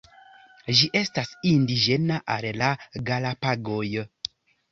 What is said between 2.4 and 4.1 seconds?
la Galapagoj.